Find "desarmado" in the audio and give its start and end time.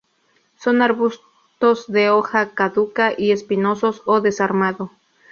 4.19-4.89